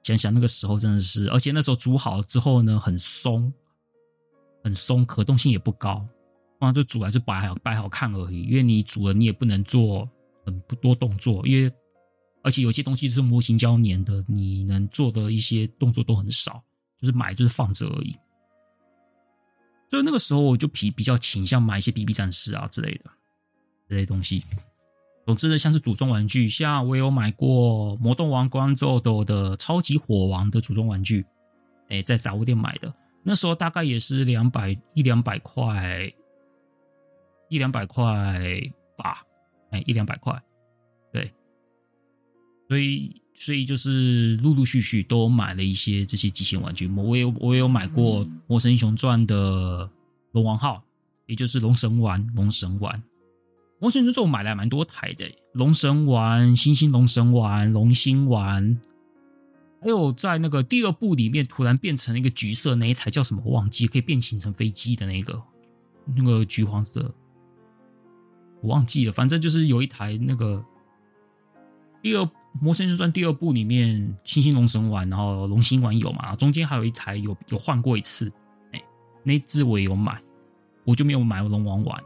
[0.02, 3.52] 想想那个时候真的是，而且那时候煮好了之后呢，很松，
[4.62, 6.06] 很松，可动性也不高，
[6.60, 8.42] 啊，就煮来就摆好摆好看而已。
[8.42, 10.08] 因为你煮了，你也不能做。
[10.42, 11.70] 很不多动作，因为
[12.42, 16.64] 而且有些东西是模型胶粘的，你能做的一些动作都很少，
[16.98, 18.16] 就是买就是放着而已。
[19.90, 23.10] 所以那个时候我就比比较倾向买一些 BB 战士啊之类的
[23.88, 24.44] 这些东西。
[25.26, 31.26] 总之呢，像是组装玩具，像我有买过魔动王光之后的的超级火王的组装玩具，
[31.88, 36.10] 哎，在杂货店买的，那时候大概也是两百一两百块，
[37.48, 38.04] 一两百块
[38.96, 39.26] 吧。
[39.72, 40.42] 哎，一两百块，
[41.12, 41.32] 对，
[42.66, 46.86] 所以所以就是陆陆续续都买了一些这些机械玩具。
[46.88, 49.90] 我也有我也有买过《魔神英雄传》的
[50.32, 50.84] 龙王号，
[51.24, 52.30] 也就是龙神丸。
[52.36, 53.02] 龙神丸，
[53.78, 55.24] 魔神英雄传我买了蛮多台的，
[55.54, 58.78] 龙神丸、星星龙神丸、龙星丸，
[59.80, 65.42] 还有在那个第二部里面突然变成了一个橘色那一台叫什么我忘记，可以变形成飞机的那个，
[66.14, 67.10] 那个橘黄色。
[68.60, 70.62] 我忘记了，反正就是有一台那个
[72.02, 72.22] 第二
[72.60, 78.30] 《魔神英雄传》第二部里面，星星龙神丸，然后龙星丸有嘛，中间还有一台有有换过一次，
[78.72, 78.82] 哎，
[79.22, 80.20] 那只我也有买，
[80.84, 82.02] 我就没有买龙王丸。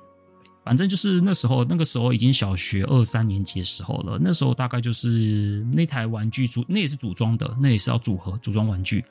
[0.64, 9.04] 反正就是那时候，那个时候已经小学二三年级的时候了，那时候大概就是那台玩具组，那也是组装的，那也是要组合组装玩具，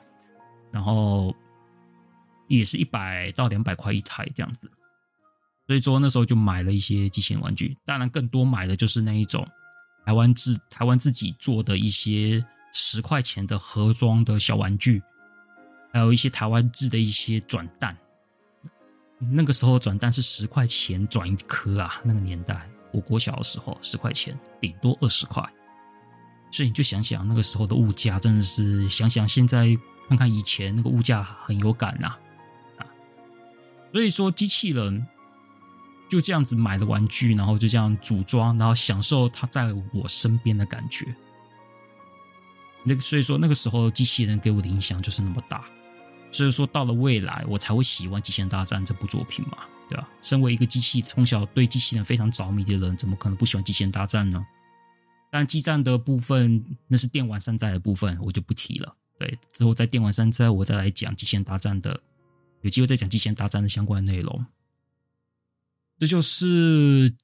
[0.72, 1.32] 然后
[2.48, 4.68] 也是一百到两百块一台这样子。
[5.68, 9.46] 所以说那时候就买了一些机器人玩具，当然更多买的就是那一种
[10.04, 15.02] 台湾自台湾自己做的一些十块钱的盒装的小玩具，
[15.92, 17.96] 还有一些台湾制的一些转蛋。
[19.18, 25.42] 那个时候转蛋是十块钱转一颗啊，那个年代我国小的时候十块钱顶多二十块，
[26.52, 29.74] 所以你就想想那个时候的物价真的是，想想现在
[30.08, 32.08] 看看以前那个物价很有感呐
[32.76, 32.84] 啊。
[33.92, 35.06] 所以说机器人。
[36.14, 41.12] 就这样子买了玩具，然后就这样组装，然后享受它在我身边的感觉。
[42.84, 45.64] 那，所以说那个时候机器人给我的影响就是那么大。
[46.30, 50.08] 所以说到了未来，我才会喜欢《机器人大战》这部作品嘛，对吧？
[50.22, 54.46] 身为一个机器从小对机器人非常着迷的人，怎么可能不喜欢《机器人大战》呢？
[55.32, 58.92] 但机战的部分，那是电玩山寨的部分，我就不提了。
[59.18, 62.00] 对，之后在电玩山寨，我再来讲《机器人大战》的，
[62.62, 64.46] 有机会再讲《机器人大战》的相关内容。
[65.98, 67.14] 这就是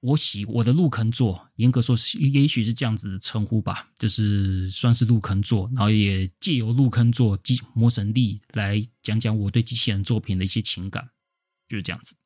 [0.00, 11.10] 我喜我的入坑作，严格说是，也许是这样子的称呼吧，就是算是入坑作，然后也借由入坑作《机魔神力》来讲讲我对机器人作品的一些情感，
[11.66, 12.16] 就是这样子。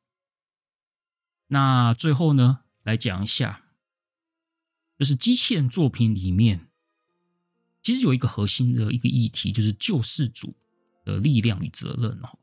[1.47, 3.63] 那最后呢，来讲一下，
[4.99, 6.67] 就是机器人作品里面，
[7.81, 10.55] 其实有一个核心的一个议题，就是救世主
[11.03, 12.37] 的力量与责任哦。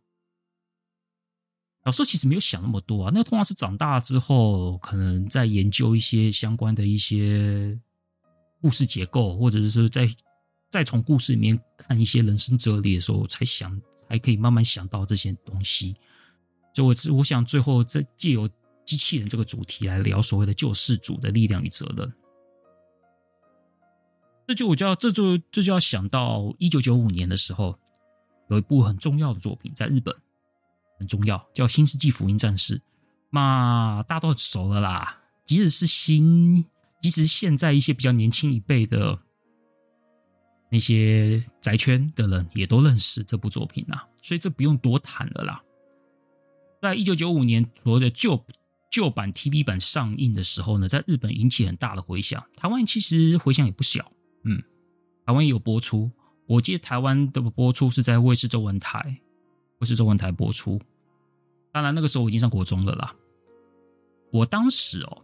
[1.89, 7.81] 小时候其实没有想那么多啊，那个通常是长大之后，可能在研究一些相关的一些
[8.61, 10.07] 故事结构，或者是在
[10.69, 15.97] 再从故事里面看一些人生哲理的时候，才想才可以慢慢想到这些东西。
[16.75, 18.47] 所以我我想最后再借由
[18.85, 22.13] 机器人这个主题来聊所谓的救世主的力量与责任。
[24.47, 27.79] 这就我就要这就这就要想到一九九五年的时候，
[28.51, 30.15] 有一部很重要的作品在日本。
[30.99, 32.79] 很重要，叫《新世纪福音战士》，
[33.31, 35.23] 那，大家都熟了啦。
[35.45, 36.67] 即使是新
[37.01, 39.19] 即使现在一些比较年轻一辈的
[40.71, 45.63] 那些宅圈的人也都认识这部作品呐，所以这不用多谈了啦。
[46.83, 48.45] 在一九九五年所谓的旧
[48.91, 54.13] 旧版 TV 版上映的时候呢，在日本引起很大的回响，台湾其实回响也不小。
[54.45, 54.63] 嗯，
[55.25, 56.11] 台湾也有播出，
[56.47, 59.21] 我记得台湾的播出是在卫视中文台，
[59.79, 60.81] 卫视中文台播出。
[61.73, 63.15] 当然那个时候我已经上国中了啦。
[64.31, 65.23] 我当时哦，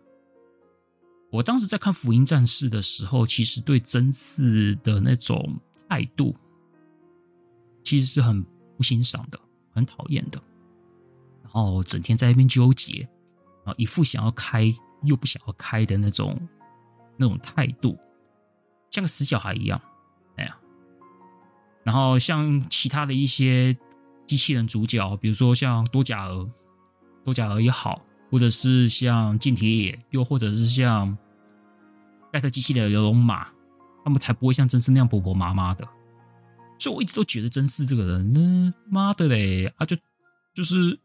[1.30, 6.34] 我当时在看《福音战士》的时候，其实对真嗣的那种态度，
[7.82, 8.42] 其实是很
[8.76, 9.40] 不欣赏的，
[9.70, 10.40] 很讨厌的。
[11.42, 13.08] 然后整天在那边纠结，
[13.64, 16.40] 然后一副想要开又不想要开的那种
[17.16, 17.98] 那种态度，
[18.90, 19.80] 像个死小孩一样。
[20.36, 20.58] 哎呀，
[21.84, 23.76] 然后像其他的一些
[24.26, 26.48] 机器人主角，比如说像多甲儿，
[27.24, 28.00] 多甲儿也好。
[28.30, 31.16] 或者是像近铁野，又或者是像
[32.32, 33.46] 盖特机器的流龙马，
[34.02, 35.86] 他们才不会像真嗣那样婆婆妈妈的。
[36.76, 39.96] 所以我一直都觉得真嗣这个人，呢，妈的嘞，啊就
[40.52, 40.98] 就是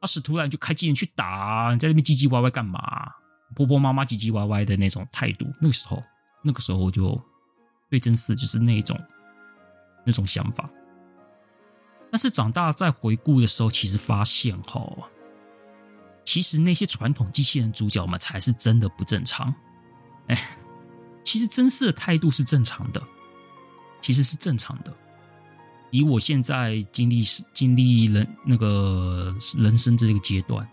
[0.00, 3.10] 阿史突然就开机器人去打，你在那边唧唧歪歪干嘛？
[3.56, 6.02] 婆婆妈妈唧唧歪歪的那种态度，那个时候，
[6.42, 7.18] 那个时候就
[7.88, 9.00] 对真嗣就是那种
[10.04, 10.68] 那种想法。
[12.12, 14.86] 但是长大再回顾的时候，其实发现哈。
[16.24, 19.52] 其实那些传统机器人主角们才是真的不正常。
[20.26, 20.58] 哎，
[21.24, 23.02] 其实真嗣的态度是正常的，
[24.02, 24.94] 其实是正常的。
[25.90, 30.68] 以我现在经历经历人那个人生这个阶段，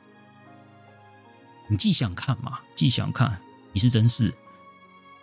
[1.69, 3.39] 你既想看嘛，既想看，
[3.71, 4.29] 你是真嗣，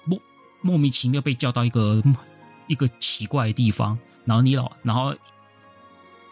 [0.04, 0.18] 莫
[0.62, 2.02] 莫名其妙被叫到一个
[2.68, 5.14] 一个奇怪的地方，然后你老然后。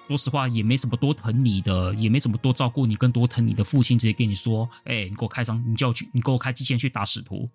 [0.07, 7.49] 说实话，也没什么多疼你的，也没什么多照顾你，更多疼你的父亲直接跟你说：“哎，你给我开张，你叫我去，你给我开机器人去打使徒。”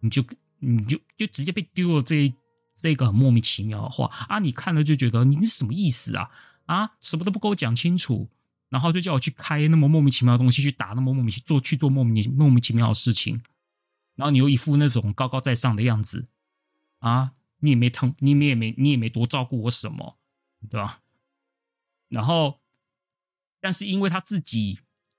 [0.00, 0.22] 你就
[0.58, 2.32] 你就就直接被丢了这
[2.74, 4.38] 这个莫名其妙的话啊！
[4.38, 6.30] 你看了就觉得你是什么意思啊？
[6.66, 8.28] 啊，什么都不跟我讲清楚，
[8.68, 13.40] 然后就叫我去开那么莫名其妙的东西去打那么莫名其做去做莫名莫名其妙的事情，
[14.14, 16.26] 然后你又一副那种高高在上的样子
[16.98, 17.32] 啊！
[17.60, 20.18] 你也没疼，你也没你也没多照顾我什么，
[20.70, 21.00] 对吧？
[22.08, 22.60] 然后，
[23.60, 24.78] 但是因为他自己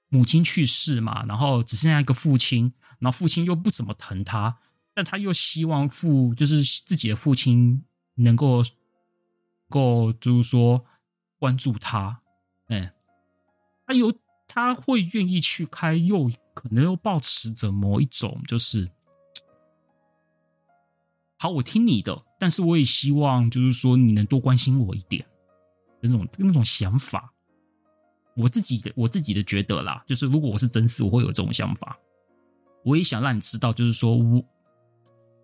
[0.09, 4.59] 母亲去世嘛，然后只剩下一个父亲，然后父亲又不怎么疼他，
[4.93, 7.83] 但他又希望父就是自己的父亲
[8.15, 8.63] 能够，
[9.69, 10.85] 够就是说
[11.37, 12.21] 关注他，
[12.69, 12.89] 嗯，
[13.85, 14.13] 他有
[14.47, 18.89] 他会愿意去开，又可能又抱持着某一种就是，
[21.37, 25.27] 好，我听你的，但是我也希望就是说你能多关心我一点。
[26.01, 27.33] 那种那种想法，
[28.35, 31.97] 我自己的我自己的觉得啦，就是如果我是真嗣，我会有这种想法。
[32.83, 34.41] 我也想让你知道，就是说我，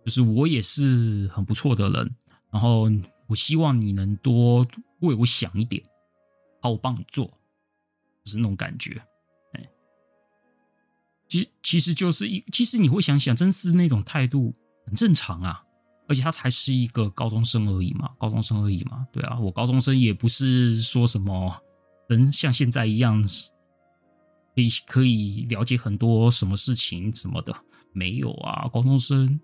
[0.05, 2.15] 就是我也是很不错的人。
[2.49, 2.89] 然后
[3.27, 4.65] 我希望你能多
[4.99, 5.83] 为我想一点，
[6.61, 7.25] 好，我帮你做，
[8.23, 8.95] 就是那种感觉。
[9.53, 9.69] 哎，
[11.27, 14.53] 其其实就是一，其实你会想想，真丝那种态度
[14.85, 15.62] 很正常啊。
[16.07, 21.55] 而且他才是一个高中生而已嘛，高中生而已嘛，对啊，我高中生也不是说什么
[22.09, 23.23] 能像现在一样，
[24.55, 27.55] 可以可以了解很多什么事情什么的，
[27.93, 29.39] 没有啊，高中生，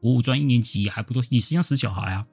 [0.00, 2.26] 我五专一年级还不多，也是像死小孩啊。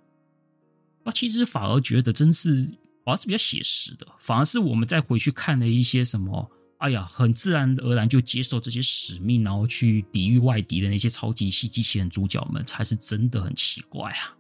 [1.03, 2.63] 那其实反而觉得真是，
[3.03, 6.49] 反而是比较写实的，反而是我们再回去看了一些什么。
[6.81, 14.35] 哎呀，很自然而然就接受这些使命，然后去抵御外敌的那些超级系机器人主角们，才是真的很奇怪啊！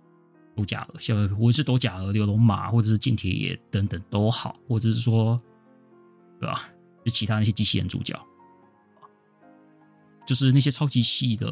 [0.55, 5.39] 斗甲儿，像无论是斗甲儿、流龙马，或者是近铁野等等都好，或者是说，
[6.39, 6.67] 对吧？
[7.05, 8.19] 就其他那些机器人主角，
[10.25, 11.47] 就是那些超级系的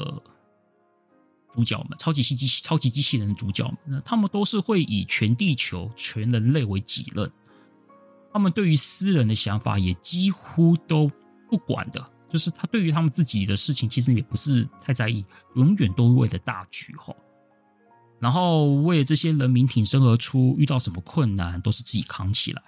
[1.52, 7.32] 主角们，超级系机器、超级机器人主角们，他们都是会以全地球、全人类为己任。
[8.32, 11.12] 他们对于私人的想法也几乎都
[11.50, 15.26] 不管的，就是他对于他们自己的事情其实也不是太在意，
[15.56, 17.16] 永远都为了大局吼。
[18.20, 22.62] 然后为了这些人民挺身而出，遇到什么困难都是自己扛起来。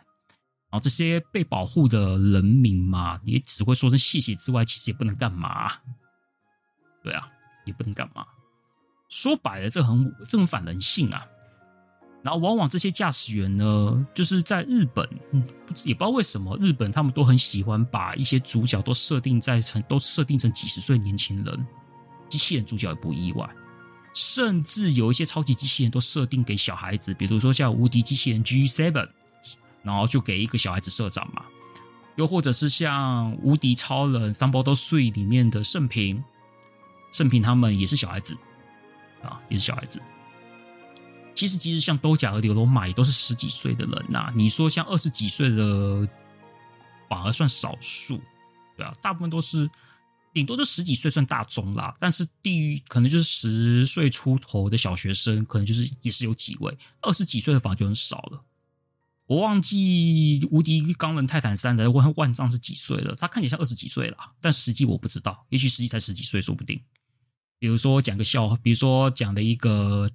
[0.70, 5.74] 然后这些被保护的人民嘛，也只会说声谢谢之外，其实也不能干嘛。
[7.03, 7.28] 对啊，
[7.66, 8.26] 也不能干嘛。
[9.09, 11.26] 说白了，这很这很反人性啊。
[12.24, 15.43] 然后，往往这些驾驶员呢，就是在日本，嗯，
[15.86, 21.67] 也不知道为什么，日本他们都很喜欢把一些主角都设定在成，都设定成几十岁年轻人，
[22.30, 23.49] 机器人主角也不意外，
[24.13, 29.09] 甚至有一些超级机器人都设定给小孩子，比如说像无敌机器人 G7，
[29.82, 31.43] 然后就给一个小孩子社长嘛，
[32.17, 36.24] 又或者是像无敌超人 Sunbolt 3里面的胜平。
[37.11, 38.38] 盛平他们也是小孩子
[39.24, 39.99] 啊，也是小孩子。
[41.41, 46.07] 其实，即使像兜甲和流罗马也都是十几岁的人呐、你说像二十几岁的，
[47.09, 48.21] 反而算少数，
[48.77, 49.67] 对啊，大部分都是
[50.35, 51.95] 顶多就十几岁算大宗啦。
[51.99, 56.77] 但是低于可能就是十岁出头的小学生，可能就是也是有几位。
[57.01, 58.43] 二十几岁的反而就很少了。
[59.25, 63.15] 我忘记无敌钢人泰坦三的万万丈是几岁了？
[63.15, 66.79] 他看起来像二十几岁了，但实际我不知道，也许实际才十几岁，说不定。
[67.57, 70.07] 比如说讲个笑话，比如说讲的一个。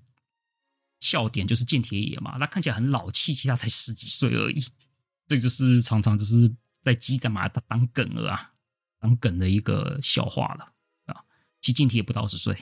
[1.01, 4.65] 笑点就是剑铁爷嘛，他看起来很老气，其实他才十几岁而已。
[5.27, 8.53] 这个就是常常就是在激战嘛，他当梗了啊，
[8.99, 10.73] 当梗的一个笑话了
[11.07, 11.25] 啊。
[11.61, 12.57] 其实剑铁也不到二十岁，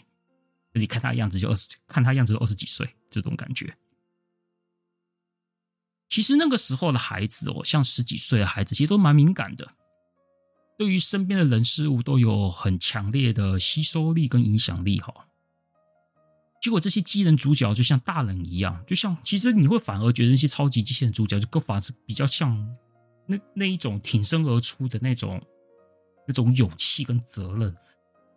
[0.72, 3.74] 你看他的样子就二十，看他样子就二十几岁，这种感觉。
[6.08, 9.74] 其实那个时候的孩子哦，像十几岁的孩子，其实都蛮敏感的，
[10.78, 15.28] 对于身边的人事物都有很强烈的吸收力跟影响力哈。
[16.64, 22.56] 结果这些机人主角就像大人一样，就像其实你会反而觉得那些超级机器人主角就更反而是比较像
[23.26, 25.38] 那那一种挺身而出的那种
[26.26, 27.74] 那种勇气跟责任，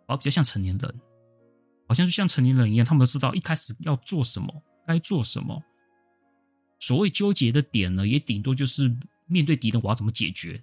[0.06, 1.00] 而比较像成年人，
[1.86, 5.62] 好像就像成年人一样，他们都知道一开始要做什么，该做什么。
[6.80, 10.62] 所谓纠结的点呢，也顶多就是面对敌人，我要怎么解决，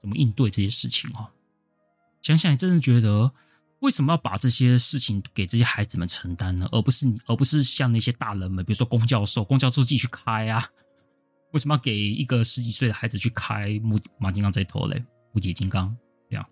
[0.00, 1.30] 怎么应对这些事情哈。
[2.22, 3.34] 想想，也真的觉得。
[3.80, 6.66] 为什么要把这些事情给这些孩子们承担呢？
[6.72, 10.70] 而不是你，而不是像那些大人们，比如说公教授，公教授自己去开啊？
[11.52, 15.04] 为什么要给一个十几岁的孩子去开木马金刚这一头嘞？
[15.34, 15.94] 无敌金刚
[16.30, 16.46] 这样，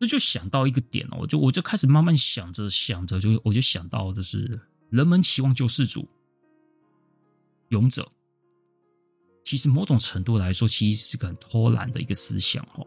[0.00, 4.60] 这就想到一个点哦，我就我就开始慢慢想着想着，就我就想到的是，
[4.90, 6.08] 人们期望救世主、
[7.68, 8.08] 勇者，
[9.44, 12.84] 其实某种程度来说，其实是个很偷懒的一个思想哦。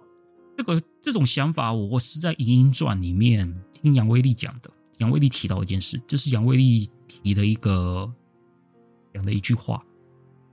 [0.55, 4.69] 这个这种想法，我是在《银鹰传》里面听杨威利讲的。
[4.97, 8.09] 杨威利提到一件事，这是杨威利提的一个
[9.13, 9.83] 讲的一句话，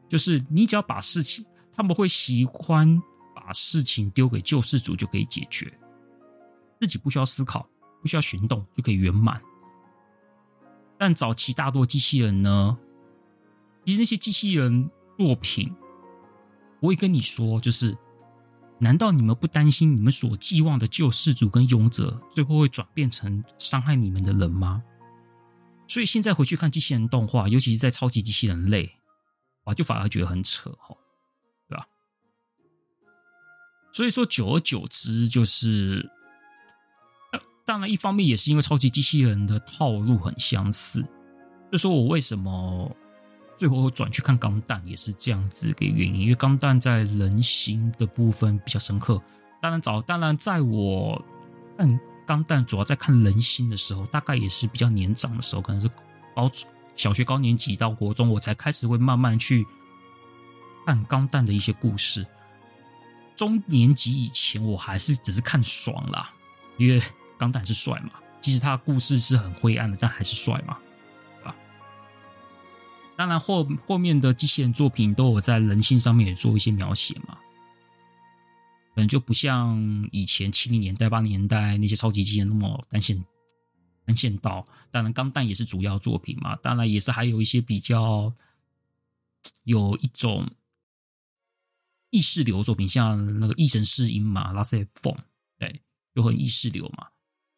[0.09, 3.01] 就是你只要把事情，他们会喜欢
[3.35, 5.71] 把事情丢给救世主就可以解决，
[6.81, 7.69] 自己不需要思考，
[8.01, 9.41] 不需要行动就可以圆满。
[10.99, 12.79] 但早期大多机器人呢，
[13.85, 15.71] 其实那些机器人作品，
[16.81, 17.97] 我会跟你说，就是。
[18.81, 24.83] 难道你们不担心你们所寄望的救世主跟勇者最后会转变成伤害你们的人吗？
[25.87, 28.91] 所以现在回去看机器人动画，尤其是在超级机器人类，
[29.65, 30.97] 啊，就反而觉得很扯哈，
[31.69, 31.87] 对吧？
[33.93, 36.11] 所以说，久而久之，就是，
[37.67, 41.05] 当然一方面也是因为超级机器人的套路很相似，
[41.71, 42.97] 就说我为什么。
[43.61, 49.21] 最后转去看钢弹也是这样子的原因，因为钢弹在人心的部分比较深刻。
[49.61, 51.23] 当然早，当然在我
[51.77, 55.91] 看钢弹主要在看人心的时候，大概也是比较年长的时候，可能是
[56.35, 56.51] 高
[56.97, 59.67] 小学高年级到国中，我才开始会慢慢去
[60.87, 62.27] 看钢弹的一些故事。
[63.37, 66.31] 中年级以前，我还是只是看爽啦，
[66.79, 67.03] 因为
[67.37, 70.79] 钢弹是帅嘛，即使他的故事是很灰暗的，但还是帅嘛。
[73.21, 77.37] 当然后，后面的机器人作品都有在人性上面也做一些描写嘛，
[78.95, 79.79] 可能就不像
[80.11, 83.23] 以前七零年代、八零年代那些超级机器人那么单线
[84.07, 84.67] 单线道。
[84.91, 88.33] 当然，钢弹也是主要作品嘛，当然也是还有一些比较
[89.65, 90.49] 有一种
[92.09, 95.15] 意识流作品，像那个异神世音嘛，拉塞凤，
[95.59, 95.83] 对，
[96.15, 97.09] 就很意识流嘛，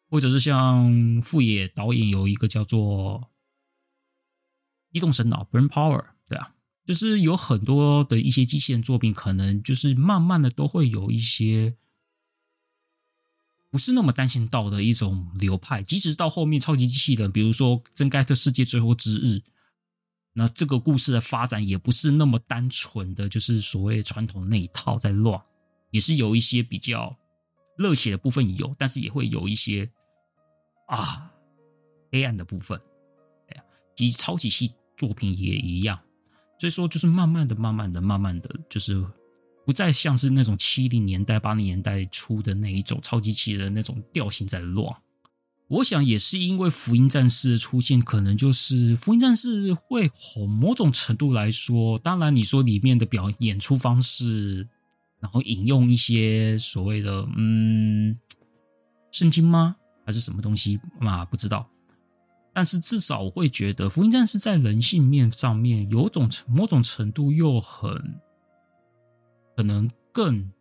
[0.09, 3.29] 或者是像富野导演有一个叫做。
[4.93, 6.47] 移动神脑 （Brain Power） 对啊，
[6.85, 11.75] 就是有很多的一些机器人作品，可能就是慢慢的都会有一些
[13.69, 15.81] 不是那么单行道的一种流派。
[15.81, 19.25] 即使到后面超级机器人，比如说《真盖特世界最后之日》，
[20.33, 25.41] 那这个故事的发展也不是那么单纯的，就是所谓传统那一套在乱，
[25.91, 27.15] 也是有一些比较
[27.77, 29.89] 热血的部分有，但是也会有一些
[30.87, 31.31] 啊
[32.11, 32.79] 黑暗的部分。
[33.49, 33.63] 哎呀，
[33.95, 34.71] 其实超级系。
[34.97, 35.99] 作品也一样，
[36.59, 39.05] 所以说就是慢慢的、慢慢的、慢慢的，就是
[39.65, 44.95] 不再像是那种七零年代、八零年代初的那一种超级机器人的那种调性在乱。
[45.69, 50.47] 我想也是因为福音战士的出现，可能就是福音战士会红。
[50.47, 54.67] 某种程度来说，当然你说里面的表演出方式，
[55.19, 58.15] 然后引用一些所谓的嗯
[59.11, 61.25] 圣经吗，还是什么东西嘛？
[61.25, 61.67] 不知道。
[62.53, 67.91] 但是至少我会觉得，福音战士在人性面上面有种某种程度又很
[69.57, 70.51] 可能更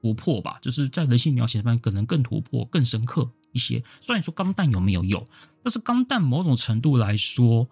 [0.00, 3.82] 突破吧，就是在人性描写上面可能更突破、更深刻一些。
[4.00, 5.24] 虽然说钢弹有没有有，
[5.62, 7.66] 但是钢弹某种程度来说，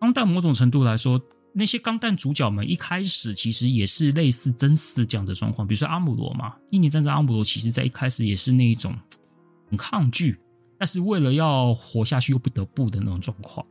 [0.00, 1.20] 钢弹某种程度来说，
[1.52, 8.96] 那些钢弹主角们一开始其实也是类似真嗣这样的状况，比如说阿姆罗嘛，一年战争阿姆罗，其实在一开始也是那一种
[9.68, 10.38] 很抗拒，
[10.80, 13.66] 但是为了要活下去又不得不的那种状况。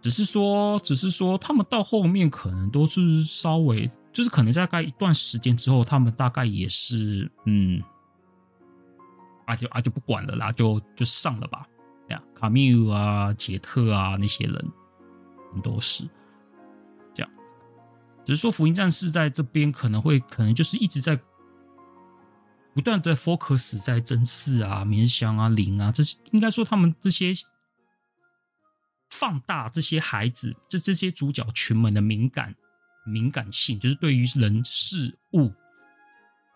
[0.00, 7.82] 只是说，只是说，他们到后面可能都是稍微，就是可能大概一段时间之后，他们大概也是，嗯，
[9.44, 11.66] 啊就啊就不管了啦，就就上了吧。
[12.08, 14.72] 呀，卡缪尔啊、杰特啊那些人，
[15.62, 16.06] 都是
[17.12, 17.30] 这样。
[18.24, 21.18] 只是说，福音战士在这边可能会，可能就是一直在
[22.74, 27.32] 不断的 focus 在真嗣啊、绵翔啊、灵啊，这是应该说他们这些。
[29.10, 32.52] 放大这些孩子，这这些主角群们的敏感
[33.06, 35.52] 敏感性，就是对于人事物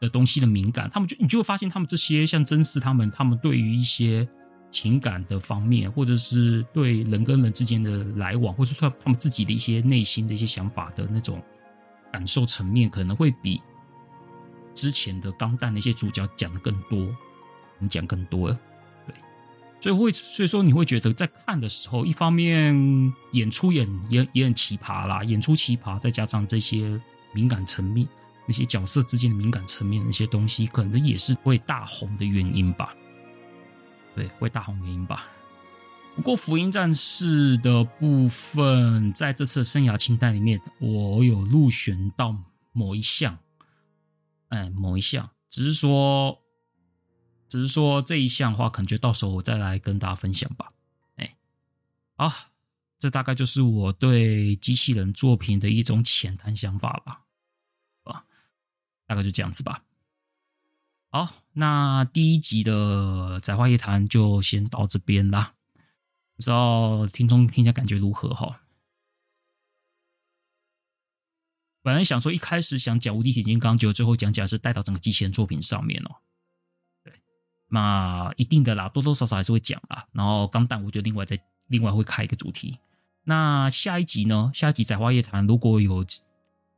[0.01, 4.27] 的东西的敏感，他们就你就会发现，他们这些像真嗣他们，他们对于一些
[4.73, 11.41] 情感的方面，或者是对人跟人之间的来往，或者是他他们自己的一些内心的一些想法的那种
[12.13, 13.63] 感受层面，可能会比
[14.79, 17.09] 之前的钢弹那些主角讲的更多，
[17.81, 18.57] 你讲更多了。
[19.81, 27.01] 所以会，所以说你会觉得在看的时候，一方面演出演也也很奇葩啦，演出奇葩，再加上这些
[27.33, 28.07] 敏感层面，
[28.47, 32.95] 那些角色之间的敏感层面那些东西，可能也是会大红的原因吧。
[34.15, 35.27] 对，会大红原因吧。
[36.17, 42.35] 不过福音战士的部分，在这次生涯清单里面，我有入选到
[42.73, 43.39] 某一项，
[44.49, 46.39] 哎，某一项，只是说。
[47.51, 50.69] 只是说这一项的话，可能就到时候我再来跟大家分享吧。
[51.17, 51.39] 哎，
[52.15, 52.31] 好，
[52.99, 57.23] 这大概就是我对机器人作品的一种浅谈想法吧。
[58.05, 58.27] 啊，
[59.07, 59.83] 大概就这样子吧。
[61.09, 65.55] 好，那第一集的宅话夜谈就先到这边啦。
[66.37, 68.61] 不知道听众听起来感觉如何哈？
[71.89, 76.17] 本来想说一开始想讲无敌铁金刚，结果最后讲讲是带到整个机器人作品上面哦。
[77.03, 77.11] 对
[77.71, 80.07] 那一定的啦，多多少少还是会讲啦。
[80.13, 82.77] 然后钢弹，我就另外再另外会开一个主题。
[83.25, 84.51] 那下一集呢？
[84.53, 86.05] 下一集《宅话夜谈》如果有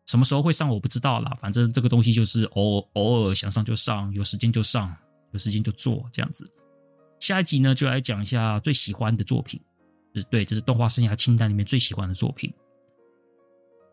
[0.07, 1.37] 什么时候会上，我不知道啦。
[1.41, 4.97] 反正这个东西就是偶偶尔想上就上，有时间就上，
[5.33, 6.49] 有时间就做这样子。
[7.19, 9.61] 下一集呢，就来讲一下最喜欢的作品。
[10.31, 12.55] 对，这是动画生涯清单里面最喜欢的作品。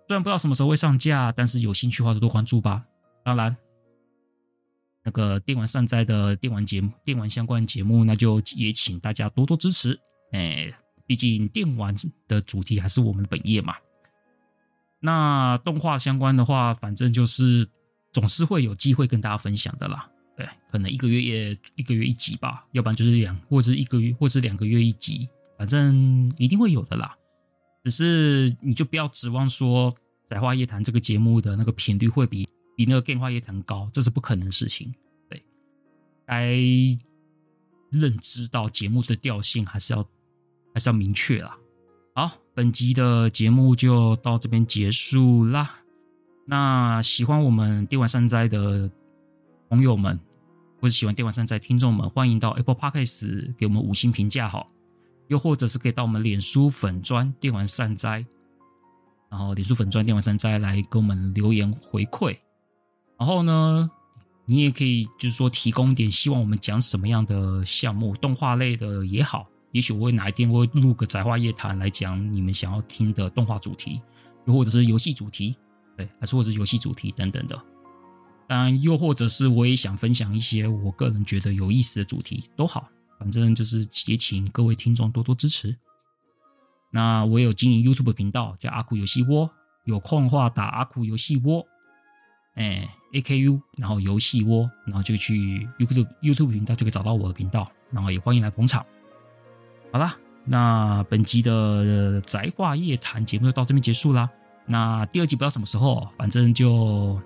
[0.07, 2.83] 虽然不知道什么时候会上架，但是有兴趣的话就多关注吧。
[3.23, 3.55] 当然。
[5.03, 9.97] 那个电玩善哉的电玩节目、电玩相关节目，那就也请大家多多支持。
[10.33, 10.69] 哎，
[11.05, 11.95] 毕竟电玩
[12.27, 13.73] 的主题还是我们本业嘛。
[14.99, 17.69] 那动画相关的话，反正就是
[18.11, 20.09] 总是会有机会跟大家分享的啦。
[20.35, 27.15] 对，可能一个月也一个月一集吧，要不然就是两，或者是一个月，或者是两个月一集，反正一定会有的啦。
[27.87, 29.89] 只是你就不要指望说
[30.27, 32.45] 《宅话夜谈》这个节目的那个频率会比。
[32.75, 34.93] 比那个电话夜谈高，这是不可能的事情。
[35.29, 35.41] 对，
[36.25, 36.53] 该
[37.89, 40.03] 认知到节目的调性还是要
[40.73, 41.57] 还是要明确啦。
[42.13, 45.79] 好，本集的节目就到这边结束啦。
[46.45, 48.91] 那喜欢我们电玩善哉的
[49.69, 50.19] 朋友们，
[50.81, 54.69] 或者喜欢电玩善哉听众们，欢迎到 Apple Podcast 给我们五星评价好，
[55.27, 58.25] 又或者是可以到我们脸书粉砖电玩善哉，
[59.29, 62.37] 然后脸书粉砖电玩善哉来给我们留言回馈。
[63.19, 63.89] 然后呢，
[64.45, 74.01] 你也可以就是说提供点，希望我们讲什么样的项目，动画类的也好，也许我会哪一天会录个宅话夜谈来讲你们想要听的动画主题，
[74.45, 75.55] 又或者是游戏主题，
[75.97, 77.59] 对，还是或者是游戏主题等等的。
[78.47, 82.87] 当然，又或者是我也想分享一些我个人觉得有意思的主题都好，
[83.19, 85.75] 反正就是也请各位听众多多支持。
[86.91, 89.49] 那我有经营 YouTube 频道叫阿酷游戏窝，
[89.85, 91.65] 有空的话打阿酷游戏窝。
[92.55, 98.83] 哎，A K U，然后游戏窝，然后就去 YouTube YouTube 频道就可以找到我的频道，然后也欢迎来捧场。
[99.91, 104.27] 好啦，那本集的宅话夜谈节目就到这边结束啦。
[104.65, 107.21] 那第二集不知道什么时候，反正就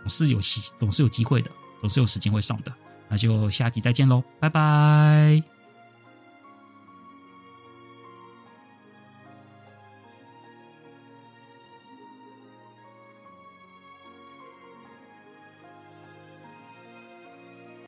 [0.00, 2.72] 总是有机总是有机会的，总是有时间会上的。
[3.08, 5.55] 那就下集再见喽，拜拜。